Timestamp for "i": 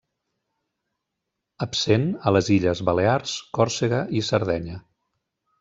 4.23-4.29